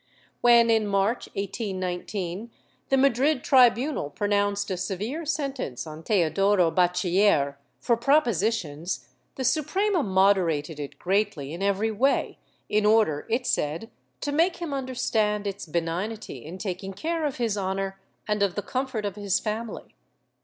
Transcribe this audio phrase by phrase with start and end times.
[0.41, 2.49] When, in March, 1819,
[2.89, 10.01] the Madrid tribunal pronounced a severe sentence on Teodoro Bachiller, for propo sitions, the Suprema
[10.01, 13.91] moderated it greatly in every way, in order, it said,
[14.21, 18.63] to make him understand its benignity in taking care of his honor and of the
[18.63, 19.93] comfort of his family.